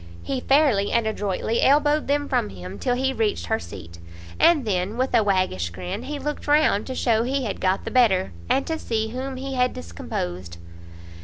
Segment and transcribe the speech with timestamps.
[0.23, 3.99] he fairly and adroitly elbowed them from him till he reached her seat;
[4.39, 7.91] and then, with a waggish grin, he looked round, to show he had got the
[7.91, 10.57] better, and to see whom he had discomposed.